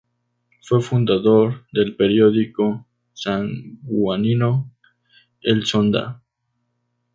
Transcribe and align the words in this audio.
Fue 0.63 0.81
fundador 0.81 1.67
del 1.71 1.95
periódico 1.95 2.87
sanjuanino 3.13 4.71
"El 5.41 5.67
Zonda". 5.67 6.23